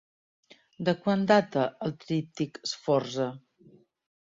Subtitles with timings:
[0.89, 3.31] De quan data el Tríptic Sforza?